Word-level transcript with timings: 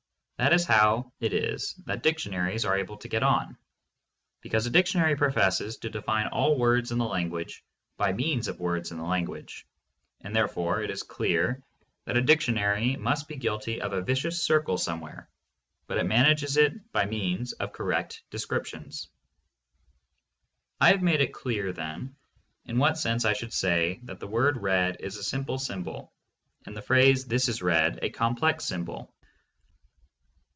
That 0.37 0.53
is 0.55 0.65
how 0.65 1.13
it 1.19 1.33
is 1.33 1.75
that 1.85 2.01
dictionaries 2.01 2.65
are 2.65 2.75
able 2.75 2.97
to 2.97 3.07
get 3.07 3.21
on, 3.21 3.55
be 4.41 4.49
cause 4.49 4.65
a 4.65 4.71
dictionary 4.71 5.15
professes 5.15 5.77
to 5.77 5.89
define 5.91 6.29
all 6.29 6.55
the 6.55 6.59
words 6.59 6.91
in 6.91 6.97
the 6.97 7.05
language 7.05 7.63
by 7.95 8.11
means 8.11 8.47
of 8.47 8.59
words 8.59 8.89
in 8.89 8.97
the 8.97 9.03
language, 9.03 9.67
and 10.21 10.35
therefore 10.35 10.81
THE 10.81 10.87
PHILOSOPHY 10.87 11.13
OF 11.13 11.19
LOGICAL 11.19 11.25
ATOMISM. 11.25 11.43
$1J 11.45 11.53
it 11.53 11.59
is 11.59 11.61
clear 11.61 11.63
that 12.05 12.17
a 12.17 12.21
dictionary 12.25 12.95
must 12.95 13.27
be 13.27 13.35
guilty 13.35 13.81
of 13.81 13.93
a 13.93 14.01
vicious 14.01 14.41
circle 14.43 14.79
somewhere, 14.79 15.29
but 15.85 15.99
it 15.99 16.07
manages 16.07 16.57
it 16.57 16.91
by 16.91 17.05
means 17.05 17.53
of 17.53 17.71
correct 17.71 18.23
descrip 18.31 18.65
tions. 18.65 19.09
I 20.79 20.87
have 20.87 21.03
made 21.03 21.21
it 21.21 21.33
clear, 21.33 21.71
then, 21.71 22.15
in 22.65 22.79
what 22.79 22.97
sense 22.97 23.25
I 23.25 23.33
should 23.33 23.53
say 23.53 23.99
that 24.05 24.19
the 24.19 24.25
word 24.25 24.57
"red" 24.57 24.97
is 25.01 25.17
a 25.17 25.23
simple 25.23 25.59
symbol 25.59 26.11
and 26.65 26.75
the 26.75 26.81
phrase 26.81 27.25
"This 27.27 27.47
is 27.47 27.61
red" 27.61 27.99
a 28.01 28.09
complex 28.09 28.65
symbol. 28.65 29.13